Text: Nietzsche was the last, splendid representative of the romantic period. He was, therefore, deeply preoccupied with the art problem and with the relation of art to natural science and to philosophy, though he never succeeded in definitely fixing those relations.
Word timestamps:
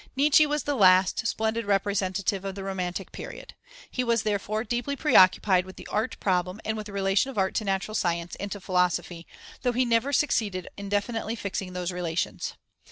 Nietzsche 0.15 0.47
was 0.47 0.63
the 0.63 0.73
last, 0.73 1.27
splendid 1.27 1.65
representative 1.67 2.43
of 2.43 2.55
the 2.55 2.63
romantic 2.63 3.11
period. 3.11 3.53
He 3.91 4.03
was, 4.03 4.23
therefore, 4.23 4.63
deeply 4.63 4.95
preoccupied 4.95 5.63
with 5.63 5.75
the 5.75 5.85
art 5.91 6.19
problem 6.19 6.59
and 6.65 6.75
with 6.75 6.87
the 6.87 6.91
relation 6.91 7.29
of 7.29 7.37
art 7.37 7.53
to 7.53 7.63
natural 7.65 7.93
science 7.93 8.35
and 8.39 8.51
to 8.51 8.59
philosophy, 8.59 9.27
though 9.61 9.73
he 9.73 9.85
never 9.85 10.11
succeeded 10.11 10.67
in 10.75 10.89
definitely 10.89 11.35
fixing 11.35 11.73
those 11.73 11.91
relations. 11.91 12.55